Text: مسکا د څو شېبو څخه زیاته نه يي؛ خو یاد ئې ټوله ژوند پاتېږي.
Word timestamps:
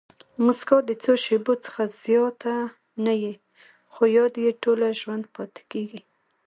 مسکا 0.45 0.77
د 0.89 0.91
څو 1.03 1.13
شېبو 1.23 1.53
څخه 1.65 1.81
زیاته 2.03 2.55
نه 3.05 3.13
يي؛ 3.21 3.33
خو 3.93 4.03
یاد 4.17 4.33
ئې 4.43 4.51
ټوله 4.63 4.87
ژوند 4.99 5.25
پاتېږي. 5.35 6.01